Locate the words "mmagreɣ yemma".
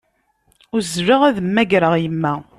1.45-2.33